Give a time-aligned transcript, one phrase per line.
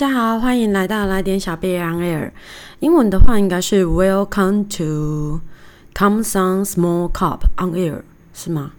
[0.00, 2.30] 大家好，欢迎来到来点小贝 on air。
[2.78, 5.42] 英文的话应该是 Welcome to
[5.94, 8.00] Come Some Small Cup on air，
[8.32, 8.72] 是吗？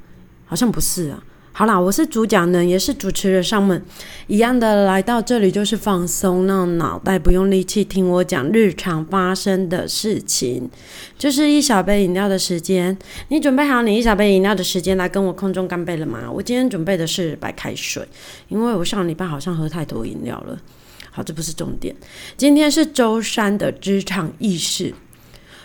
[0.47, 1.21] 好像不是啊。
[1.51, 3.85] 好啦，我是主讲人，也是主持人上门，
[4.25, 10.71] 一样的来到这里就是放松，让脑袋不用力气听我讲日常发生的事情。
[11.19, 12.97] 就是一小杯饮料的时间，
[13.27, 16.21] 你准备好你一小杯饮料的时间来跟我空中干杯了吗？
[16.33, 18.07] 我今天准备的是白开水，
[18.47, 20.57] 因为我上礼拜好像喝太多饮料了。
[21.11, 21.95] 好，这不是重点，
[22.37, 24.93] 今天是周三的职场意识。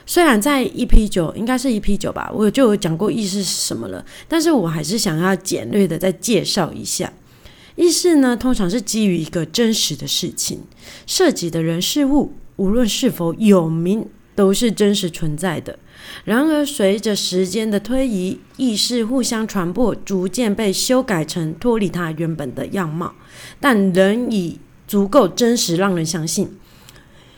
[0.04, 7.12] 虽然在一 P 九应该是一 P 九吧，我就有讲过意识是什么了，但是我还是想要简略的再介绍一下。
[7.76, 10.62] 意识呢，通常是基于一个真实的事情，
[11.06, 15.78] 涉及的人事物，无论是否有名，都是真实存在的。
[16.24, 23.14] 然而，随着时间的推移，意识互相传播，逐渐被修改成脱离它原本的样貌，
[23.60, 26.56] 但仍以足够真实让人相信。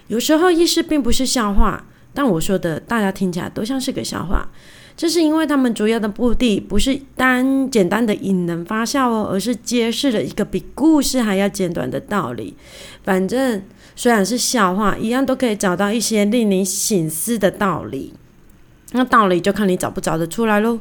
[0.09, 1.85] 有时候，意识并不是笑话。
[2.15, 4.49] 但我说的，大家听起来都像是个笑话，
[4.97, 12.57] 这是因为他们主要的目的不是单简单的引人发笑哦，而是揭示了一个比故事还要简短的道理。
[13.05, 13.63] 反正
[13.95, 18.15] 虽然是笑话，一样都可以找到一些令你醒思的道理。
[18.93, 20.81] 那道理就看你找不找得出来喽。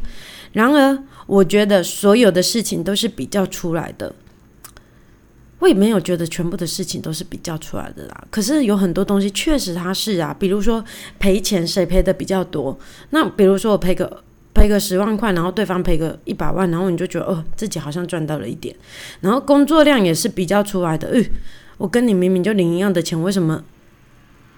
[0.53, 4.15] 然而，我觉得所有的事情都是比较出来的。
[5.59, 10.83] 我也没有觉得全部的事情都是比较出来的啦，可是有很多东西确实它是啊，比如说
[11.17, 12.77] 赔钱谁赔的比较多，
[13.09, 18.75] 那比如说我赔个赔个十万块，然后对方赔个一百万，然后你就觉得哦自己好像赚到了一点，
[19.22, 21.25] 然后工作量也是比较出来的，嗯，
[21.77, 23.64] 我跟你明明就领一样的钱，为什么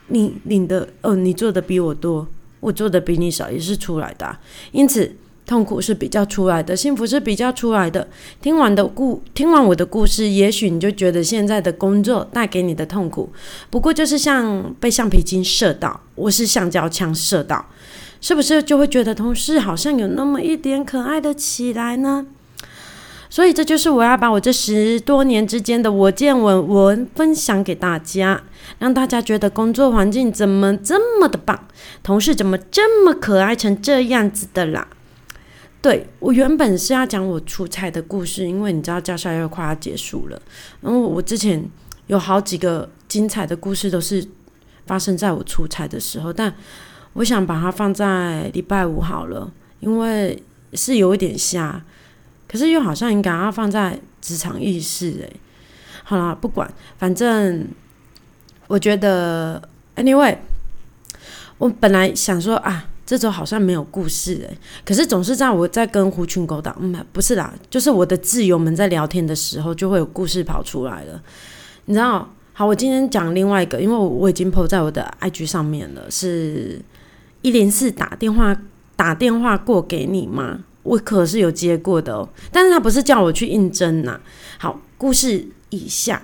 [0.08, 2.28] 你领的哦你做的比我多，
[2.60, 4.38] 我做的比你少也是出来的，
[4.74, 5.16] 因此。
[5.50, 8.08] 痛苦是比较出来的，幸福是比较出来的。
[8.40, 13.32] 听完的故，听完我的故事，也许你就觉得现在的工作带给你的痛苦，
[13.72, 17.66] 不过就是像被橡皮筋射到，我是橡胶枪射到，
[18.22, 22.28] 是不是就会觉得同事好像有那么一点可爱的起来呢？
[23.32, 28.44] 所以这就是我要把我这十多年之间的我见闻闻分享给大家，
[28.78, 31.68] 让大家觉得工作环境怎么这么的棒，
[32.04, 34.88] 同事怎么这么可爱成这样子的啦。
[35.82, 40.42] 对我原本是要讲我出差的故事，因为你知道，驾校又快要结束了。
[40.82, 41.64] 然后我之前
[42.08, 44.28] 有好几个精彩的故事都是
[44.86, 46.54] 发生在我出差的时候，但
[47.14, 51.82] 我想把它放在礼拜五好了，因为是有一点瞎，
[52.46, 55.12] 可是又好像应该要放在职场意识。
[55.12, 55.34] 诶。
[56.04, 57.66] 好了，不管，反正
[58.68, 59.62] 我觉得
[59.96, 60.36] ，anyway，
[61.58, 62.88] 我本来想说啊。
[63.10, 71.20] 这周好像没有故事诶，可是总是在我在跟狐群狗党，嗯，不是啦，就是我的挚友们在聊天的时候，就会有故事跑出来了。
[71.86, 72.30] 你知道？
[72.54, 76.80] 好，我今天讲另外一个，因为我已经 PO 在我的 IG 上面了，是
[77.42, 78.56] 一零四打电话
[78.96, 80.60] 打电话过给你吗？
[80.84, 84.22] 我可是有接过的哦，但是他不是叫我去应征呐。
[84.60, 86.22] 好，故事以下，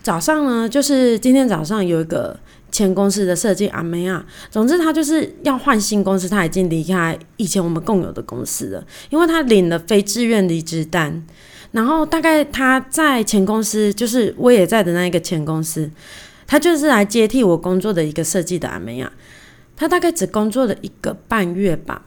[0.00, 2.38] 早上呢，就是今天早上有一个。
[2.70, 11.24] 前公司的设计阿梅亚，总之他就是要换新公司，他已经离开以前我们共有的公司了，因为他领了非自愿离职单。
[11.72, 15.90] 然后大概他在前公司，就是我也在的那一个前公司，
[16.46, 19.12] 他就是来接替我工作的一个设计的阿梅亚。
[19.76, 22.02] 他大概只工作了一个半月吧，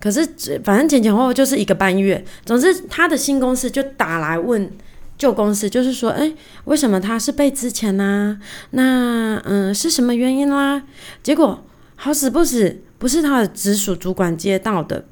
[0.00, 0.26] 可是
[0.64, 2.24] 反正前前后后就是一个半月。
[2.44, 4.70] 总之他的新公司就打来问。
[5.18, 6.32] 旧公司就是说，哎，
[6.64, 8.40] 为什么他是被之前呢？
[8.70, 10.84] 那嗯，是什么原因啦？
[11.22, 15.04] 结果好死不死，不是他的直属主管接到的，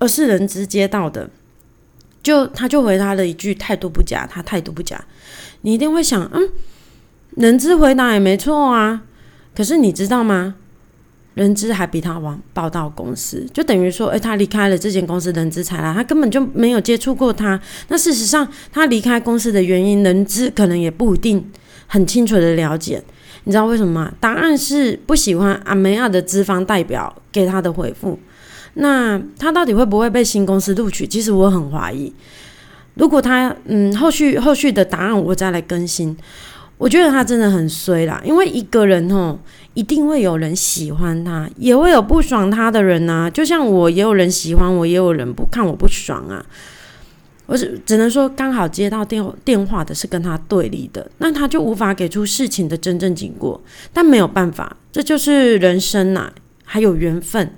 [0.00, 1.30] 而是人资接到的。
[2.20, 5.02] 就他就回答了一句态度不假，他态度不假。
[5.62, 6.50] 你一定会想，嗯，
[7.36, 9.04] 人资回答也没错啊。
[9.54, 10.56] 可是你知道吗？
[11.38, 17.60] 人资还比他晚报到公司，就等于说，诶，他离开了这间公司，人资才来，他根本就没有接触过他。
[17.86, 21.48] 那事实上，他离开公司的原因，人资可能也不一定
[21.86, 23.00] 很清楚的了解。
[23.44, 24.12] 你知道为什么吗？
[24.18, 28.18] 答案是不喜欢阿梅亚的资方代表给他的回复。
[28.74, 31.06] 那他到底会不会被新公司录取？
[31.06, 32.12] 其实我很怀疑。
[32.94, 36.16] 如果他，嗯，后续后续的答案我再来更新。
[36.78, 39.38] 我觉得他真的很衰啦，因为一个人哦。
[39.74, 43.30] 一定会有人喜欢他，也会有不爽他的人呐。
[43.32, 46.44] 就像我，也有人喜欢我，也有人不看我不爽啊。
[47.46, 53.62] 我只只能说，刚好接到电电话的是跟他对立的，那他就无法给出事情的真正经过。
[53.92, 56.32] 但没有办法，这就是人生呐，
[56.64, 57.48] 还有缘分。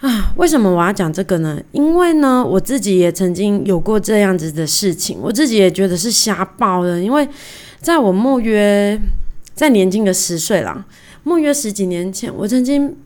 [0.00, 1.60] 啊，为什么我要讲这个呢？
[1.72, 7.00] 因为呢，我自己也曾经有过这样子的事情，我自己也觉得是瞎报的。
[7.00, 7.28] 因为
[7.80, 9.00] 在我莫约
[9.54, 10.84] 在年轻的十岁啦，
[11.22, 12.96] 莫约十几年前，我曾经。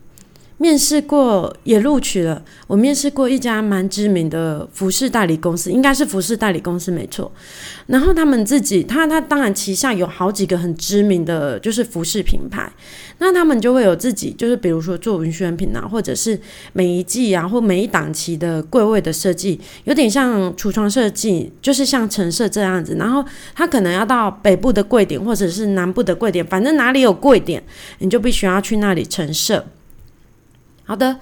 [0.57, 7.29] 面试过也录取了，我面试过一家蛮知名的服饰代理公司，应该是服饰代理公司没错。
[7.87, 12.71] 然后他们自己，他他当然旗下有好几个很知名的就是服饰品牌，
[13.17, 16.39] 那他们就会有自己，就是比如说做文宣品啊，或者是
[16.71, 22.95] 每一季啊或每一档期的柜位的设计，有点像橱窗设计，就是像陈设这样子。
[22.97, 23.23] 然后
[23.53, 27.61] 他可能要到北部的柜点或者是南部的柜点，反正哪里有柜点，
[27.99, 29.65] 你就必须要去那里陈设。
[30.85, 31.19] 好的，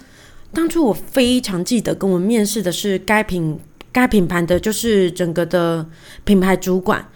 [0.53, 3.59] 当初我非常记得跟我面试的是该品
[3.91, 5.85] 该品牌的就是整个的
[6.23, 7.09] 品牌主管。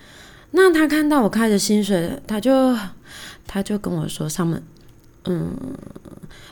[0.51, 2.75] 那他看到我开的薪水，他就
[3.45, 4.63] 他就跟我说：“上面，
[5.25, 5.53] 嗯，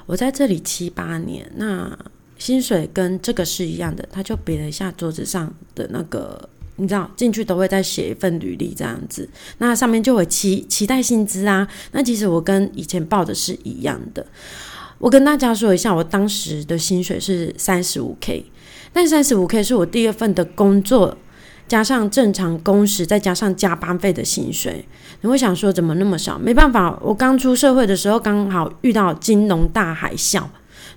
[0.06, 1.97] 我在这里七八年，那
[2.38, 9.27] 薪水跟这个是一样的。”他就比了一下桌子上的那个，你知道，进去都会再写一份履历这样子，
[9.59, 11.68] 那上面就会期期待薪资啊。
[11.94, 14.25] 那其实我跟以前报的是一样的。
[14.97, 18.45] 我跟大家说一下，我当时的薪水是三十五 K，
[18.94, 21.18] 但三十五 K 是我第二份的工作，
[21.68, 24.88] 加上正常工时，再加上加班费的薪水。
[25.21, 26.39] 你会想说怎么那么少？
[26.39, 30.44] 没办法，我刚出社会的时候刚好遇到金融大海啸，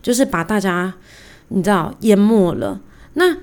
[0.00, 0.94] 就是把大家
[1.48, 2.80] 你知道淹没了。
[3.14, 3.36] 那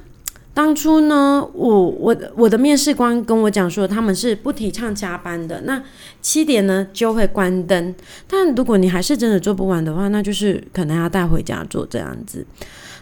[0.55, 5.59] 当初呢，我我我的面试官跟我讲说，他们是不提倡加班的。
[5.65, 5.83] 那
[6.21, 7.93] 七点呢就会关灯，
[8.25, 12.45] 但如果你还是真的做不完的话，那就是可能要带回家做这样子。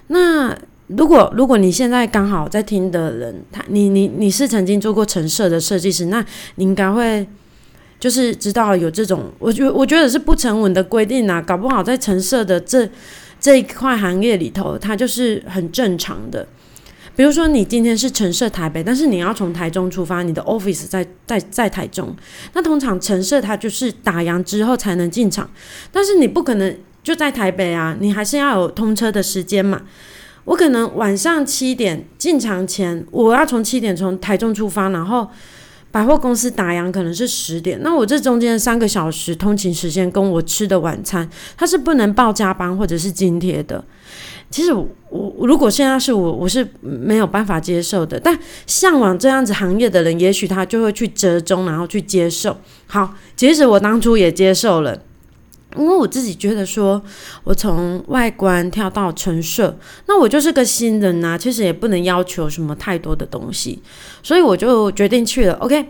[0.07, 0.57] 那
[0.88, 7.25] 如果如果你现在刚好在听的人，他你你你是曾经做过陈设的设计师，那你应该会
[8.00, 12.89] 就是知道有这种，我觉我觉得是不成文的规定啊，搞不好在陈设的这
[13.39, 16.47] 这一块行业里头，它就是很正常的。
[17.15, 22.15] 比如说，你今天是陈设台北，但是你要从台中出发，你的 office 在在在台中，
[22.54, 25.50] 那通常陈设它就是打烊之后才能进场，
[25.92, 29.83] 但是你不可能就在台北啊，你还是要有通车的时间嘛。
[30.45, 35.30] 我可能晚上七点进场前，我要从七点从台中出发，然后
[35.94, 43.84] 百货公司打烊可能是十点，那我这中间三个小时通勤时间跟我吃的晚餐，它是不能报加班或者是津贴的。
[44.50, 48.19] 其实我如果现在是我，我是没有办法接受的。
[48.19, 48.36] 但
[48.66, 52.57] 向往这样子行业的人，也许他就会去折中，然后去接受。
[52.88, 55.00] 好，其实我当初也接受了，
[55.78, 57.02] 因为我自己觉得说，
[57.44, 59.78] 我从外观跳到陈设，
[60.08, 63.81] 那我就是个新人呐，其实也不能要求什么太多的东西，
[64.22, 65.54] 所以我就决定去了。
[65.56, 65.88] OK。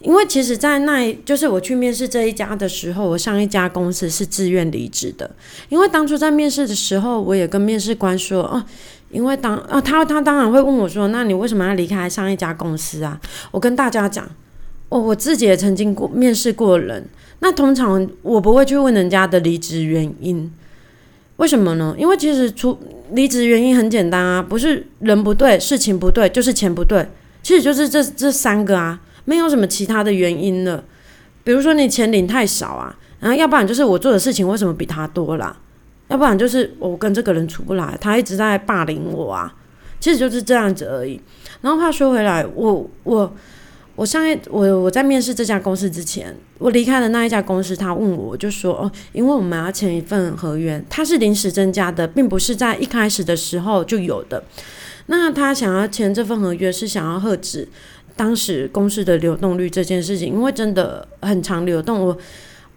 [0.00, 5.30] 因为其实，在那就是我去面试这一家的时候，我上一家公司是自愿离职的。
[5.70, 8.62] 因为当初在面试的时候，我也跟面试官说，哦，
[9.10, 13.18] 因为当啊，他他当然会问我说，那你为什么要离开上一家公司啊？
[13.50, 14.28] 我跟大家讲，
[14.90, 17.08] 我我自己也曾经过面试过人，
[17.44, 20.50] 那通常我不会去问人家的离职原因，
[21.36, 21.94] 为什么呢？
[21.98, 22.78] 因为其实出
[23.10, 27.06] 离职原因很简单啊，不是人不对，事情不对，就是钱不对，
[27.42, 28.98] 其实就是这这三个啊。
[29.26, 30.82] 没有什么其他的原因了，
[31.44, 35.54] 比如说你钱领太少啊，然后要不然就是我做的事情为什么比他多啦，
[36.08, 39.54] 要不然就是我跟这个人处不来，他一直在霸凌我啊，
[40.00, 41.20] 其实就是这样子而已。
[41.60, 43.30] 然后话说回来，我我
[43.96, 54.42] 我上一我我在面试这家公司之前，我离开了那一家公司，他问我，就说哦，因为我们要签一份合约，他是临时增加的，并不是在一开始的时候就有的。
[55.06, 57.68] 那他想要签这份合约是想要遏制。
[58.16, 62.16] 当时公司的流动率这件事情，因为真的很长流动，我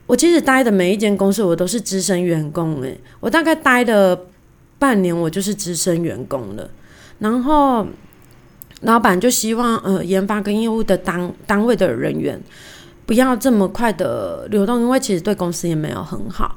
[0.08, 4.20] 我其实待的每一间公司，我都是资深员工诶，我大概待了
[4.80, 6.68] 半年，我就是资深员工了。
[7.20, 7.86] 然后
[8.82, 12.42] 老板就希望呃研发跟业务的单单位的人员
[13.06, 16.56] 不要这么快的流动，因为其实对公司也没有很好。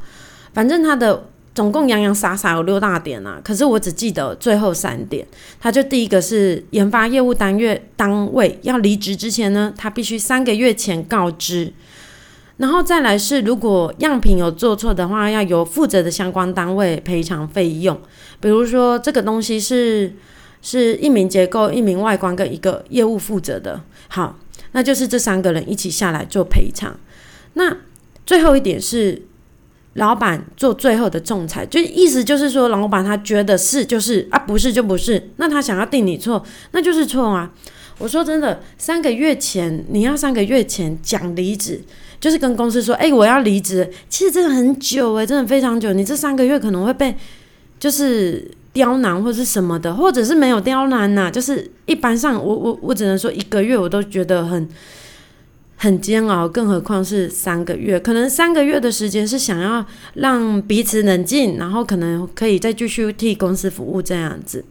[0.52, 1.26] 反正他的。
[1.52, 5.26] 总共洋洋洒洒有六大点啊，可是我只记得最后三点。
[5.58, 11.72] 他就第一个是研发业务单月单位要离职之前呢，他必须三个月前告知。
[12.58, 18.00] 然后再来是，如果样品有做错的话，要由负责的相关单位赔偿费用。
[18.38, 20.14] 比如说这个东西是
[20.62, 24.38] 是一名结构、一名外观跟一个业务负责的，好，
[24.72, 26.94] 那就是这三个人一起下来做赔偿。
[27.54, 27.76] 那
[28.24, 29.22] 最后一点是。
[29.94, 37.50] 老板做最后的仲裁，就意思就是说，老板他觉得是就是啊，不是就不是，那他想要定你错，那就是错啊。
[37.98, 41.82] 我说真的，三个月前你要三个月前讲离职，
[42.20, 45.92] 就是跟公司说，哎，我要离职，其实真的很久诶，真的非常久。
[45.92, 47.16] 你这三个月可能会被
[47.80, 54.68] 就是刁难或是什么的，或者是没有刁难呐，就是一般上我我我只能说一个月我都觉得很
[55.76, 59.84] 很煎熬，更何况是三个月，可能三个月的时间是想要
[60.14, 64.64] 让彼此冷静，然后可能可以再继续替公司服务这样子。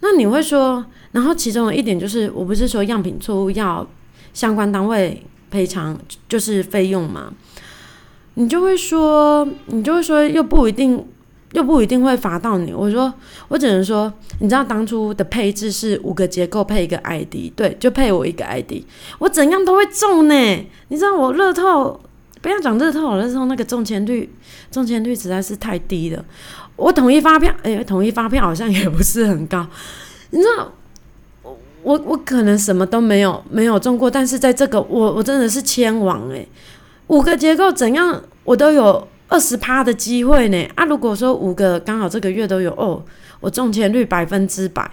[0.00, 3.88] 那你会说，然后其中有一点就是，我不是说样品错误要
[4.34, 5.98] 相关单位赔偿
[6.28, 7.32] 就是费用嘛？
[8.34, 11.02] 你就会说，你就会说，又不一定，
[11.54, 12.72] 又不一定会罚到你。
[12.72, 13.12] 我说，
[13.48, 18.82] 我只能说，你知道当初的配置是五个结构配一个 ID，对，就配我一个 ID，
[19.20, 20.34] 我怎样都会中呢？
[20.88, 22.00] 你知道我乐透，
[22.42, 24.28] 不要讲乐透了，乐透那个中签率，
[24.70, 26.24] 中签率实在是太低了。
[26.76, 29.64] 我统一发票，哎，统一发票好像也不是很高。
[30.30, 30.72] 你知道，
[31.42, 36.44] 我我我可能什么都没有没有中过，但是在这个我我真的是千王哎，
[37.06, 40.84] 五个结构怎样我都有二十趴的机会呢啊！
[40.84, 43.02] 如果说五个刚好这个月都有哦，
[43.40, 44.88] 我中签率百分之百，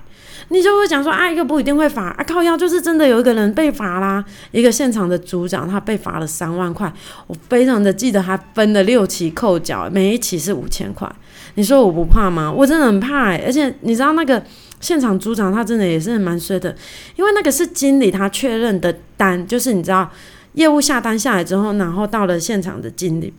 [0.49, 6.91] 你就会讲说啊，一个不一定会罚啊，靠腰就是真的有一个人被罚啦，一个现场的组长他被罚了三万块，
[7.27, 11.09] 我非常的记得他分了六期扣缴，每一期是五千块。
[11.55, 12.49] 你说我不怕吗？
[12.51, 13.43] 我真的很怕哎！
[13.45, 14.41] 而且你知道那个
[14.79, 16.73] 现场组长他真的也是蛮衰的，
[17.17, 20.09] 因为那个是经理他确认的单，就是你知道
[20.53, 23.33] 业务下单下来之后，然后到了现场的经理，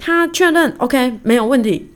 [0.00, 1.92] 他确认 OK 没有问题，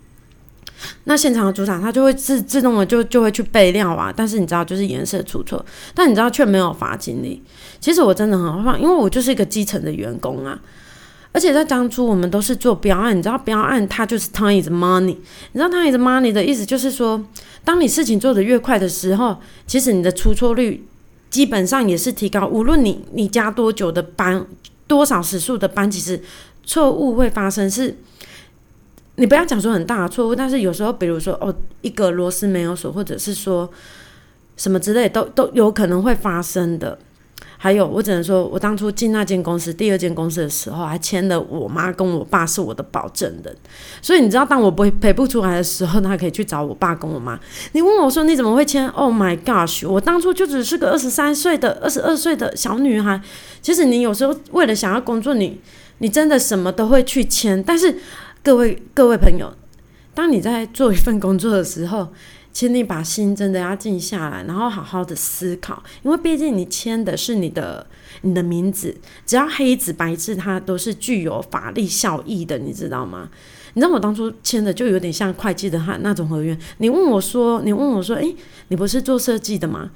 [1.05, 4.13] 那现场的组长他就会自自动的就就会去备料啊。
[4.15, 7.43] 但是你知道就是颜色出错，但你知道却没有罚经理。
[7.81, 10.61] 其实我真的很害怕，因为我就是一个基层的员工啊。
[11.33, 15.17] 而且在当初，我们都是做标案，你知道标案它就是 time is money。
[15.51, 17.21] 你知道 time is money 的意思就是说，
[17.65, 20.87] 当你事情做得越快的时候，其实你的出错率
[21.31, 22.47] 基本上也是提高。
[22.47, 24.47] 无论你你加多久的班，
[24.87, 26.23] 多少时数的班，其实
[26.65, 27.71] 错误会发生。
[27.71, 27.97] 是，
[29.17, 33.71] 你不要讲说很大的错误，但是有时候，比如说哦，一个螺丝没有锁，或者是说
[34.57, 36.99] 什么之类，都都有可能会发生的。
[37.65, 43.57] 还有，我只能说，我当初进那间公司，第二间公司的时候，还签了我妈跟我爸是我的保证人。
[44.03, 47.41] 所以你知道，当我不赔不出来的时候，他可以去找我爸跟我妈。
[47.73, 49.89] 你问我说你怎么会签？Oh my gosh！
[49.89, 53.19] 我当初就只是个二十三岁的、二十二岁的小女孩。
[53.63, 55.59] 其实你有时候为了想要工作，你
[56.01, 57.63] 你真的什么都会去签。
[57.63, 57.97] 但是
[58.43, 59.51] 各位各位朋友，
[60.15, 62.09] 当你在做一份工作的时候，
[62.55, 67.85] 请你把心真的要静下来，然后好好的思考，因为毕竟你签的是你的
[68.23, 68.97] 你的名字，
[69.27, 73.29] 只要黑纸白字，它都是具有法律效益的，你知道吗？
[73.73, 76.57] 你知道我当初签的就有点像会计的哈那种合约。
[76.79, 78.37] 你问我说，你问我说，诶，
[78.69, 79.91] 你不是做设计的吗？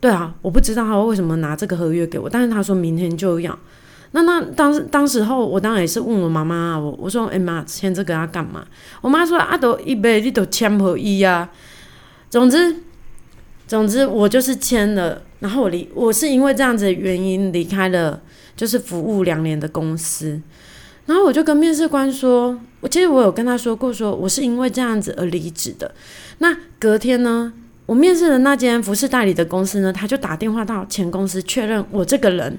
[0.00, 3.56] 对啊，我不知道他为什么拿这个合约给我，但是他说明天就要。
[4.12, 8.66] 那那当时当时候，我当然也是问我妈妈，我我说，哎妈，签这个要干嘛？
[9.02, 11.50] 我妈说，啊，都一辈你都签合约呀。
[12.32, 12.76] 总之，
[13.68, 18.22] 总之我就是签了，然后我离我是因为这样子的原因离开了，
[18.56, 20.40] 就是服务两年的公司，
[21.04, 25.94] 然后我就跟面试官说，我其实我有跟他说过，说我是因为这样子而离职的。
[26.38, 27.52] 那隔天呢，
[27.84, 32.56] 我面试的那间服饰代理的公司呢，他就打电话到前公司确认我这个人，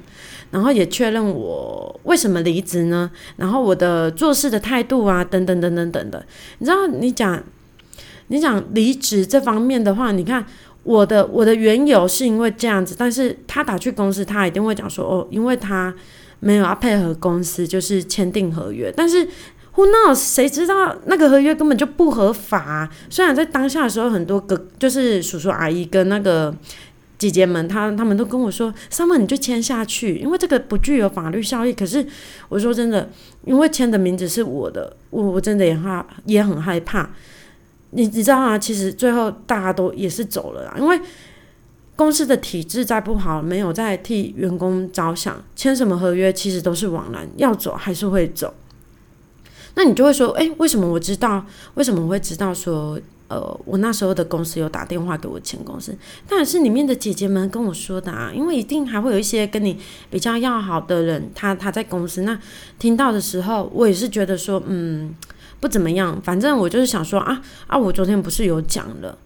[0.52, 3.10] 然后也确认我为什么离职呢？
[3.38, 6.24] 然后我的做事的态度啊，等等等等等的，
[6.60, 7.44] 你知道你讲。
[8.28, 10.46] 你讲离职这方面的话，你看
[10.84, 15.94] 我的我的缘由是因为这样子，但是他打去公司，他一定会讲说哦，因为他
[16.40, 18.92] 没有要配合公司，就是签订合约。
[18.96, 19.26] 但是
[19.76, 22.90] who knows 谁知道那个合约根本就不合法？
[23.10, 26.54] 虽然在当下的时候，很多个就是叔叔阿姨跟那个
[27.18, 31.72] 姐姐们，他他们都跟我说，summer 你就签下去，因为这个不具有法律效益。
[31.72, 32.06] 可是
[32.50, 33.10] 我说真的，
[33.46, 37.10] 因为签的名字是我的，我我真的也害也很害怕。
[37.96, 38.58] 你你知道吗？
[38.58, 41.00] 其实最后大家都也是走了啦，因为
[41.96, 48.54] 公司的体制再不好，没有在替员工着想，签什么合约其实都是枉然，要走还是会走。
[49.76, 51.46] 那你就会说，诶，为什么我知道？
[51.76, 52.52] 为什么我会知道？
[52.52, 55.96] 说，呃，我那时候的公司有打电话给我前公司，
[56.28, 59.78] 当然是里面的姐姐们跟我说的啊，因为一定还会有一些跟你
[60.10, 62.40] 比较要好的人，他他在公司那
[62.80, 65.14] 听到的时候，我也是觉得说，嗯。
[65.64, 67.78] 不怎么样，反正我就是想说啊啊！
[67.78, 69.18] 我昨天不是有讲了，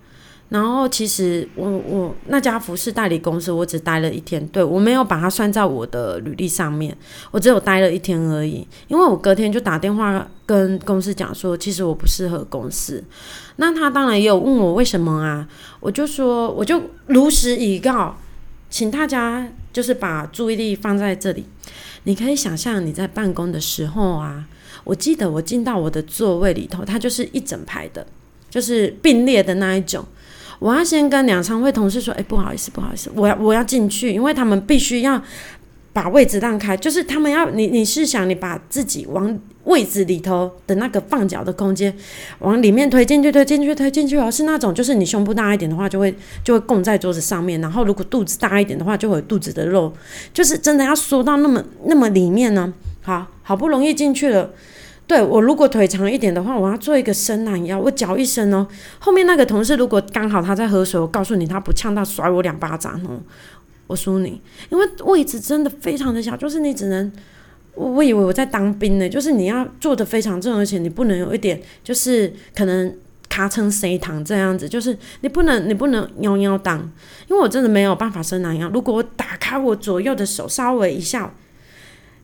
[0.49, 6.95] 然后其实我我那家服饰代理公司，我只待了一天，对我没有把它算在我的履历上面，
[7.31, 8.67] 我只有待了一天而已。
[8.87, 13.03] 因为我隔天就打电话跟公司讲说，其实我不适合公司。
[13.55, 15.47] 那他当然也有问我为什么啊，
[15.79, 18.15] 我就说我就如实以告，
[18.69, 21.47] 请大家就是把注意力放在这里。
[22.03, 24.45] 你可以想象你在办公的时候啊。
[24.83, 28.05] 我记得我进到我的座位里头，它就是一整排的，
[28.49, 30.03] 就是并列的那一种。
[30.59, 35.21] 我要先跟两仓会同事说，哎，不好意思，不好意思，我要我要进去，因为他们必须要
[35.93, 41.95] 把位置让开，就是他们要你，你是想你把自己往位置里头的那个放脚的空间
[42.39, 46.11] 往里面推进去，推进去，推进去哦，是那种，就是你胸部大一点的话，就会
[46.43, 49.93] 就会供在桌子上面，然后如果肚子大一点的话，就会有肚子的肉，
[50.33, 52.73] 就是真的要缩到那么那么里面呢。
[53.07, 54.51] 好，好不容易进去了。
[55.07, 58.67] 对我如果腿长一点的话，我要做一个伸懒腰，我脚一伸哦。
[58.99, 63.17] 后面那个同事如果刚好他在喝水，我告诉你他不呛到甩我两巴掌哦，
[63.87, 67.09] 我输你，因为位置真的非常的小，就是你只能，
[67.75, 72.93] 我以为我在当兵呢，就是你要坐的非常正，而且你不能有一点就是可能
[73.29, 76.79] 卡撑谁躺这样子，就是你不能你不能腰腰当，
[77.29, 78.69] 因为我真的没有办法伸懒腰。
[78.73, 81.33] 如果我打开我左右的手稍微一下，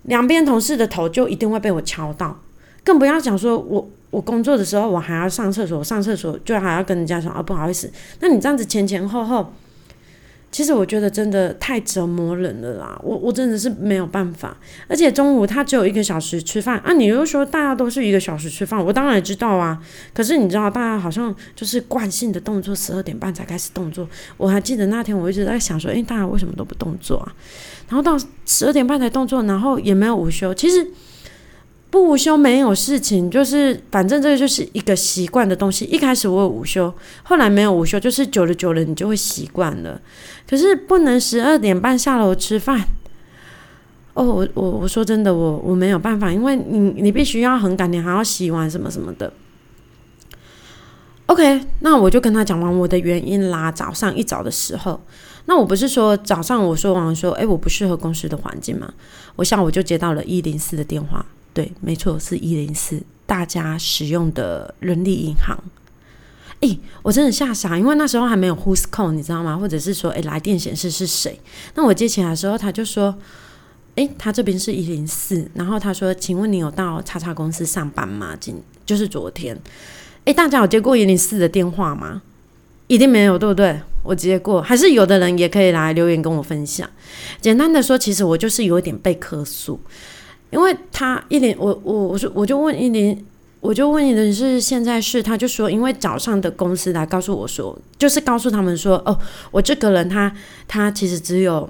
[0.03, 2.39] 两边同事的头就一定会被我敲到。
[2.83, 7.89] 更不要讲说，我我工作的时候，我还要上厕所，上厕所就还要跟人家说啊，不好意思。
[8.19, 9.53] 那你这样子前前后后，
[10.53, 12.97] 其实我觉得真的太折磨人了啦。
[13.03, 14.55] 我我真的是没有办法。
[14.87, 19.81] 而且中午他只有一个小时吃饭啊，你又说大家都是一个小时吃饭，我当然知道啊。
[20.13, 24.07] 可是你知道，大家好像就是惯性的动作，十二点半才开始动作。
[24.37, 27.33] 我还记得那天，我一直在想说，诶，大家为什么都不动作啊？
[27.89, 30.87] 然后到十二点半才动作，然后也没有午休，其实。
[31.93, 35.85] 不午休没有事情，就是反正这个就是一个习惯的东西。
[35.85, 40.01] 一开始我有午休，后来没有午休，就是久了久了你就会习惯了。
[40.49, 42.83] 可是不能十二点半下楼吃饭。
[44.15, 49.31] 哦，我我我说真的，我我没有办法，因为你你必须要很赶，你还要洗碗什么什么的。
[51.27, 53.71] OK，那我就跟他讲完我的原因啦。
[53.71, 54.99] 早上一早的时候，
[55.45, 58.91] 那我不是说早上我说完说，诶，我不适合公司的环境嘛？
[59.35, 61.23] 我下午就接到了一零四的电话。
[61.53, 65.57] 对，没错，是一零四，大家使用的人力银行。
[66.61, 69.57] 诶，我真的吓傻，因为那时候还没有 Who's Call，你知道吗？
[69.57, 71.39] 或者是说，诶，来电显示是谁？
[71.75, 73.13] 那我接起来的时候，他就说，
[73.95, 78.35] 诶，他这边是一零四，然后他说，请问你有到叉叉公司上班吗？
[78.39, 79.59] 今就是昨天，
[80.25, 82.21] 诶，大家有接过一零四的电话吗？
[82.87, 83.81] 一定没有，对不对？
[84.03, 86.89] 我接过，还是有的人也可以来留言跟我分享。
[87.41, 89.79] 简单的说，其实我就是有一点被客诉。
[90.53, 93.17] 因为他一连我我我说我就问一连
[93.59, 99.17] 我就问你的是现在是他就说因为早上的公司来告诉我说就是告诉他们说哦
[99.49, 100.31] 我这个人他
[100.67, 101.67] 他其实只有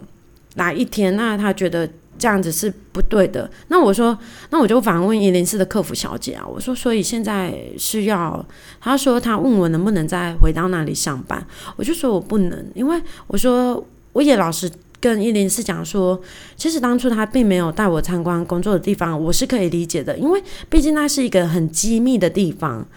[0.55, 4.17] 来一天那他觉得这样子是不对的那我说
[4.49, 8.45] 那我就反问一零四的客服小姐啊我说所以现在是要
[8.81, 11.45] 他说他问我能不能再回到那里上班
[11.77, 14.69] 我就说我不能因为我说我也老实。
[15.03, 16.17] 跟一零四讲说，
[16.55, 22.87] 其实当初他并没有带我参观工作的地方，我是可以理解的，因为毕竟那是一个很机密的地方。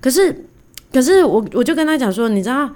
[0.00, 0.44] 可是，
[0.92, 2.70] 可是我我就跟他讲说，你知道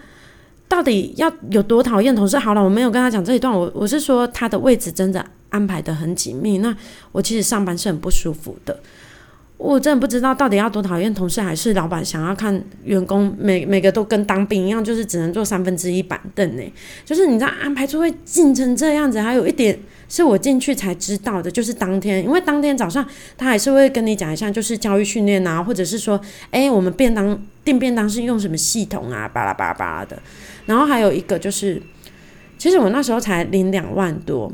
[0.67, 2.37] 到底要有多讨厌同事？
[2.37, 6.77] 好了，我没有跟他讲这一段，我我是说他的位置真的安排的很紧密，那
[7.13, 8.81] 我其实上班是很不舒服的。
[9.63, 16.63] 我真的不知道到底要多讨厌同事，还是老板想要看员工每每个都跟当兵一样，就是只能坐三分之一板凳呢？
[17.05, 26.19] 就是你知道安排出会进成这样子，还有一点是我进去才知道的，就是当天，因为当天早上他还是会跟你讲一下，就是教育训练啊，或者是说，
[26.51, 30.19] 哎，我们便当订便当是用什么系统啊，巴拉巴拉巴拉的。
[30.65, 31.81] 然后还有一个就是，
[32.57, 34.51] 其实我那时候才领两万多，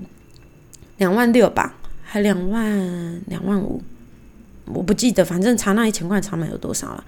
[0.98, 3.80] 两万六吧，还两万两万五。
[4.72, 7.04] 我不记得，反正差那一千块差没有多少了。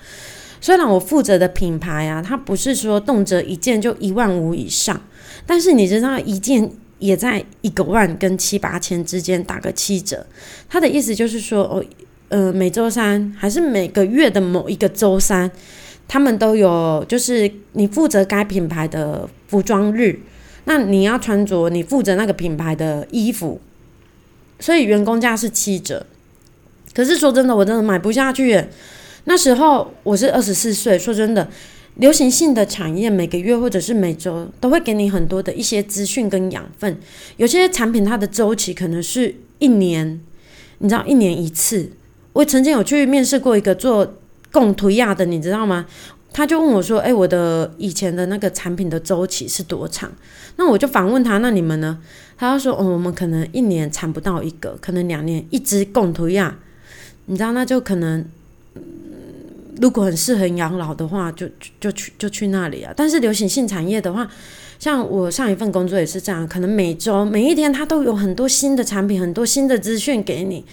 [0.60, 5.00] 虽然我负责的品牌啊，它不是说动辄一件就一万五以上，
[5.46, 6.68] 但是你知道一件
[6.98, 10.26] 也在一个万跟七八千之间打个七折。
[10.68, 11.84] 他的意思就是说，哦，
[12.28, 15.48] 呃，每周三还是每个月的某一个周三，
[16.08, 20.18] 他们都有，就是你负责该品牌的服装日，
[20.64, 23.60] 那你要穿着你负责那个品牌的衣服，
[24.58, 26.04] 所以员工价是七折。
[26.98, 28.60] 可是说真的，我真的买不下去。
[29.22, 31.48] 那时候我是二十四岁，说真的，
[31.94, 36.98] 流行性的产业每个月或者是每周都会给你很多的一些资讯跟养分。
[37.36, 40.20] 有些产品它的周期可能是一年，
[40.78, 41.92] 你知道，一年一次。
[42.32, 44.16] 我曾经有去面试过一个做
[44.50, 45.86] 贡图亚的，你知道吗？
[46.32, 50.10] 他就问我说：“诶，我的以前的那个产品的周期是多长？”
[50.58, 52.00] 那我就反问他：“那你们呢？”
[52.36, 56.58] 他就说：“哦，我们可能一年产不到一个，可能两年一只贡图亚。”
[57.30, 58.24] 你知道，那就可能，
[59.82, 61.46] 如果很适合养老的话，就
[61.78, 62.90] 就去就去那里啊。
[62.96, 64.26] 但是流行性产业的话，
[64.78, 70.64] 像我上一份工作也是这样，可能每周每一天它都有很多新的产品，很多新的资讯给你。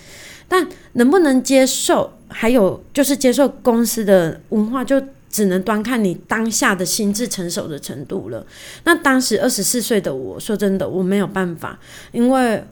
[0.48, 8.46] 但能不能接受，还有就是接受公司的文化，就只能端看你当下的心智成熟的程度了。
[8.86, 11.78] 那当时二十四岁的我说真的，我没有办法，
[12.12, 12.64] 因为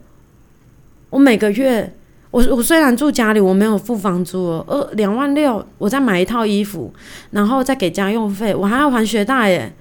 [1.09, 1.93] 我每个月，
[2.33, 6.91] 我我虽然住家里，我没有付房租，二两万六，我再买一套衣服，
[7.29, 9.71] 然后再给家用费，我还要还学贷耶。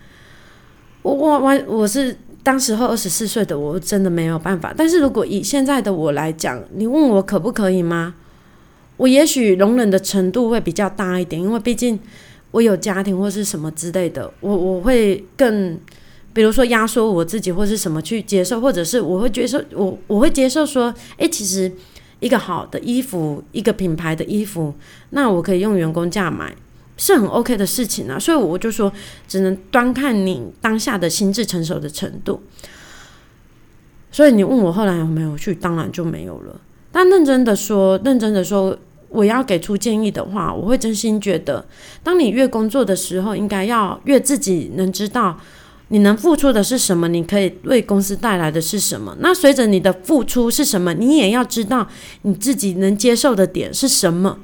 [1.00, 4.74] 我我我我是当时候二十四岁的，我真的没有办法。
[4.76, 8.16] 但是如果以现在的我来讲，你问我可不可以吗？
[8.98, 11.98] 我也许容忍的程度会比较大一点，因为毕竟
[12.50, 15.80] 我有家庭或是什么之类的，我我会更，
[16.34, 21.72] 比如说压缩我自己或是什么去接受，或者是我会接受我我会接受说，诶，其实
[22.22, 24.72] 一个好的衣服，一个品牌的衣服，
[25.10, 26.54] 那我可以用员工价买，
[26.96, 28.16] 是很 OK 的事情啊。
[28.16, 28.92] 所以我就说，
[29.26, 32.40] 只能端看你当下的心智成熟的程度。
[34.12, 36.60] 所以你问我后来有没有去，当然就没有了。
[36.92, 41.66] 但认真的说，认真的说，我要给出建议的话，我会真心觉得，
[42.04, 45.40] 当你越工作的时候，应该要越自己能知道
[45.92, 49.14] 你能付出的是什么，你可以为公司带来的是什么。
[49.20, 51.86] 那随着你的付出是什么，你也要知道
[52.22, 54.38] 你自己能接受的点是什么，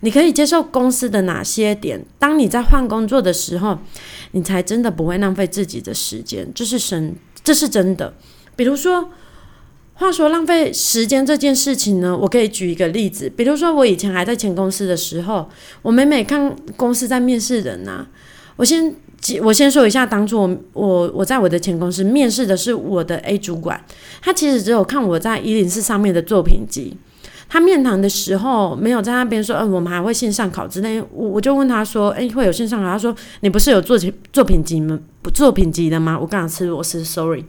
[0.00, 2.04] 你可以接受公司的哪些点。
[2.18, 3.78] 当你在换工作的时候，
[4.32, 8.14] 你才真的不会浪费自己的时间，这是真，这是真的。
[8.54, 9.10] 比如说。
[9.94, 15.48] 话说浪费时间这件事情呢，我可以举一个例子，比如说我以前还在前公司的时候，
[15.82, 18.04] 我每每看公司在面试人呐，
[18.56, 18.94] 我先
[19.42, 23.82] 我先说一下，当初我我我在我的前公司面试的是我的 A 主管，
[24.20, 26.96] 他其实只有看我在一零四上面的作品集，
[27.48, 32.90] 他面谈的时候没有在那边说，嗯，我们还会线上考之类，我我就问他说，诶，会有线上考？
[32.90, 34.98] 他说你不是有作品作品集吗？
[35.22, 36.18] 不作品集的吗？
[36.20, 37.44] 我刚刚吃螺丝，sorry。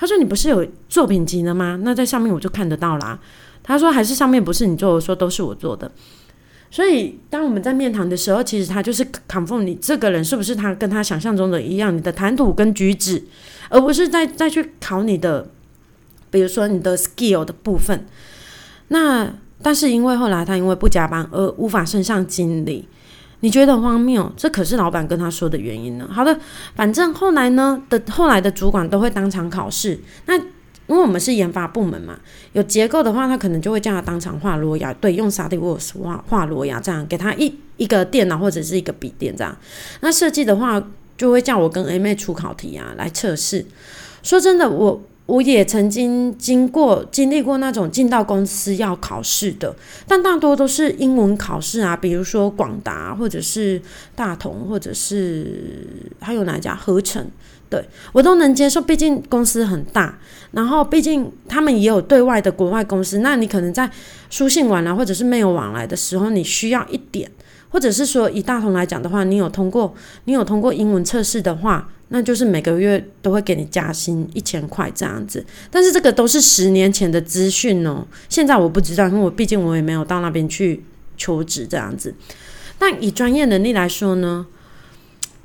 [0.00, 1.76] 他说：“你不是有作品集的吗？
[1.82, 3.18] 那在上面我就看得到啦。”
[3.64, 5.90] 他说：“还是上面不是你做的，说都是我做的。”
[6.70, 13.22] 所以，当我们在面谈的时候，其实他就是 confirm 你这个人是不是他跟他想象中的一样，你的谈吐跟举止，
[13.68, 15.48] 而不是再再去考你的，
[16.30, 18.06] 比如说你的 skill 的部分。
[18.88, 22.88] 那但是因为后来他因为不加班而无法升上经理。
[23.40, 24.32] 你觉得荒谬？
[24.36, 26.08] 这可是老板跟他说的原因呢。
[26.10, 26.36] 好的，
[26.74, 30.00] 反正后来呢的后来的主管都会当场考试。
[30.26, 30.36] 那
[30.88, 32.18] 因为我们是研发部门嘛，
[32.54, 39.56] 有结构的话，他可能就会叫他当场画裸牙，对，用 SolidWorks 画画裸牙，这样给他一一个电脑或者是一个笔电这样。
[40.00, 40.82] 那设计的话，
[41.16, 43.64] 就会叫我跟 A 妹出考题啊来测试。
[44.22, 45.02] 说真的，我。
[45.28, 53.78] 我也曾经经过经历过那种进到公司要考试的，但大多都是英文考试啊，比如说广达或者是
[54.16, 55.86] 大同，或者是
[56.18, 57.30] 还有哪一家合成，
[57.70, 60.18] 对我都能接受，毕竟公司很大，
[60.52, 63.90] 然后毕竟他们也有对外的国外公司，那你可能在
[64.30, 67.30] 书信往来或者是没有往来的时候，你需要一点，
[67.68, 71.88] 或者是说以大同来讲的话，你有通过你有通过英文测试的话。
[72.10, 80.82] 那就是每个月都会给你加薪一千块这样子，但是这个都是十年前的资讯哦，现在我不知道，因为我毕竟我也没有到那边去
[81.18, 82.14] 求职这样子。
[82.78, 84.46] 但以专业能力来说呢，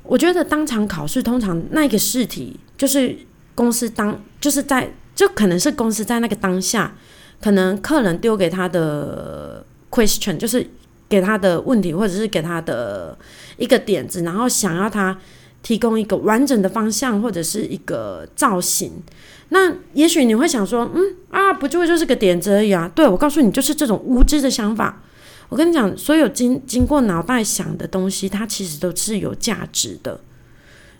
[0.04, 3.16] 我觉得当场考试通常那个试题就是
[3.54, 6.94] 公司当就是在就可能是公司在那个当下，
[7.40, 10.66] 可能客人丢给他的 question 就是
[11.08, 13.18] 给他的问题或者是给他的
[13.56, 15.18] 一个点子，然后想要他。
[15.64, 19.02] 提供一个完整的方向或者是一个造型，
[19.48, 22.86] 那也许你会想说，嗯啊，不就就是个点子而已啊？
[22.94, 25.02] 对我告诉你，就是这种无知的想法。
[25.48, 30.20] 我跟你讲，所有经经过脑袋想的东西，它其实都是有价值的。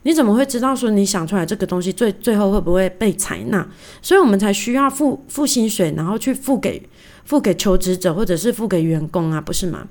[0.02, 3.66] 你怎么会知道说你想出来这个东西最最后会不会被采纳？
[4.02, 6.87] 所以我们才需要付付薪水，然后去付给
[7.24, 9.88] 付给求职者或者是付给员工啊，不是吗？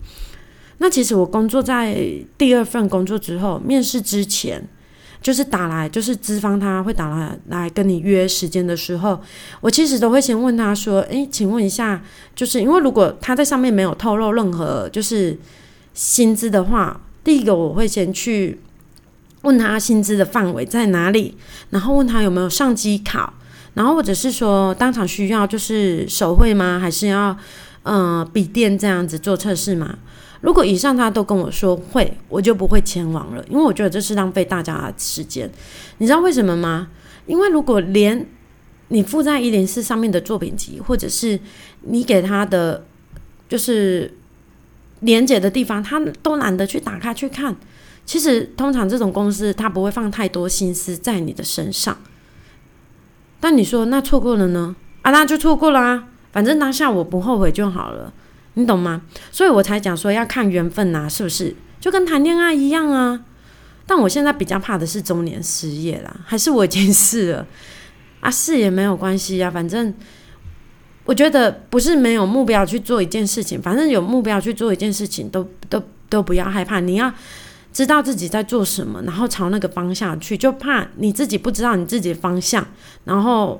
[0.77, 1.97] 那其实我工作在
[2.37, 4.67] 第二份工作之后，面试之前
[5.23, 9.19] 就是打来，就是资方他会打来来跟你约时间的时候，
[9.61, 12.03] 我其实都会先问他说：“诶，请问一下，
[12.35, 15.39] 就是因为如果他在上面没有透露任何就是
[15.93, 18.59] 薪资的话，第一个我会先去
[19.43, 21.37] 问他薪资的范围在哪里，
[21.69, 23.31] 然后问他有没有上机考，
[23.75, 26.77] 然后或者是说当场需要就是手绘吗？
[26.81, 27.37] 还是要
[27.83, 29.99] 嗯笔电这样子做测试吗？”
[30.43, 35.49] 如果以上他都跟我说会，我就不会前往了，因为我觉得这是浪费大家的时间。
[35.99, 36.89] 你知道为什么吗？
[37.25, 38.27] 因为如果连
[38.89, 41.39] 你附在一零四上面的作品集，或者是
[41.83, 42.85] 你给他的
[43.47, 44.13] 就是
[44.99, 47.55] 连接的地方，他都懒得去打开去看。
[48.05, 51.97] 其实通常这种公司他不会放太多心思在你的身上。
[53.39, 54.75] 但你说那错过了呢？
[55.03, 58.11] 啊，那就错过了啊，反正当下我不后悔就好了。
[58.55, 59.01] 你懂吗？
[59.31, 61.55] 所以我才讲说要看缘分呐，是不是？
[61.79, 63.19] 就跟谈恋爱一样啊。
[63.85, 67.47] 但我现在比较怕的是中年失业啦，还是我已经是了
[68.21, 68.31] 啊？
[68.31, 69.93] 是也没有关系啊，反正
[71.05, 77.13] 我觉得不是没有目标去做一件事情，反正有目标去做一件事情，都都都不要害怕，你要。
[77.73, 82.63] 知道自己在做什么，然后朝那个方向去，就怕你自己不知道你自己的方向，
[83.05, 83.59] 然后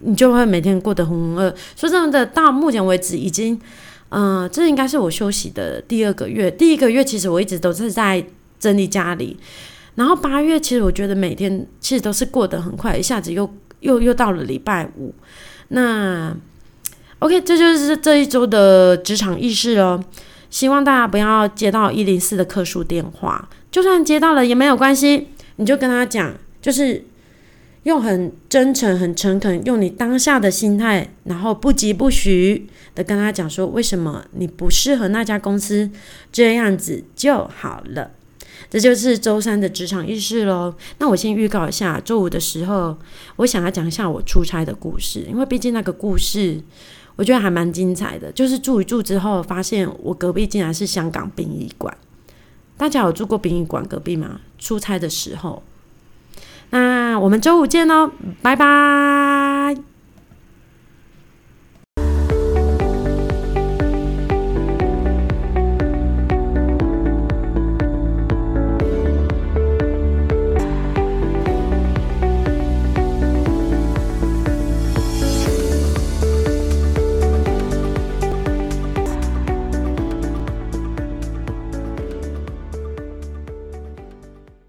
[0.00, 1.54] 你就会每天过得浑浑噩。
[1.76, 3.56] 说真的，到目前为止已经，
[4.16, 6.48] 嗯，这应该是我休息的第二个月。
[6.48, 8.24] 第一个月其实我一直都是在
[8.60, 9.36] 整理家里，
[9.96, 15.12] 然后八月其实我觉得每天其实都是过得很快，一下子又又又到了礼拜五。
[15.68, 16.32] 那
[17.18, 20.02] OK，这就是这一周的职场意识哦。
[20.48, 27.04] 希望大家不要接到一零四的客诉电话，就算接到了也没有关系，你就跟他讲，就是
[27.84, 35.90] 用很真诚、很诚恳，用你当下的心态，然后不急不徐的跟他讲说，为什么你不适合那家公司，
[36.32, 38.10] 这样子就好了。
[38.70, 40.74] 这就是周三的职场意识喽。
[40.98, 42.96] 那我先预告一下，周五的时候，
[43.36, 46.60] 我想要讲一下我出差的故事，因为毕竟那个故事。
[47.16, 51.96] 我觉得还蛮精彩的，就是住一住之后，发现我隔壁竟然是香港殡仪馆。
[52.76, 54.40] 大家有住过殡仪馆隔壁吗？
[54.58, 55.62] 出差的时候。
[57.18, 58.10] 我们周五见喽
[58.42, 59.93] 拜拜。